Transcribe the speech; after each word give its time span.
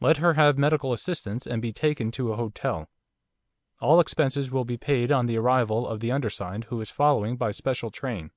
Let 0.00 0.16
her 0.16 0.34
have 0.34 0.58
medical 0.58 0.92
assistance 0.92 1.46
and 1.46 1.62
be 1.62 1.72
taken 1.72 2.10
to 2.10 2.32
a 2.32 2.36
hotel. 2.36 2.90
All 3.80 4.00
expenses 4.00 4.50
will 4.50 4.64
be 4.64 4.76
paid 4.76 5.12
on 5.12 5.26
the 5.26 5.38
arrival 5.38 5.86
of 5.86 6.00
the 6.00 6.10
undersigned 6.10 6.64
who 6.64 6.80
is 6.80 6.90
following 6.90 7.36
by 7.36 7.52
special 7.52 7.90
train. 7.90 8.32